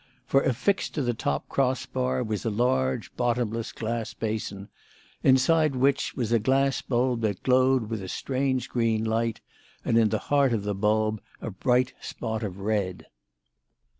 [0.25, 4.67] For affixed to the top cross bar was a large, bottomless glass basin,
[5.21, 9.41] inside which was a glass bulb that glowed with a strange green light;
[9.85, 13.05] and in the heart of the bulb a bright spot of red.